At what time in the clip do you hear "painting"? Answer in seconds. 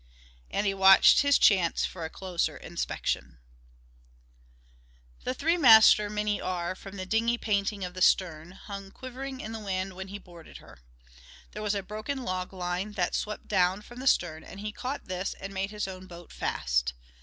7.37-7.85